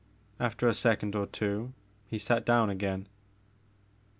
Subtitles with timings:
[0.39, 1.73] After a second or two
[2.07, 3.07] he sat down again.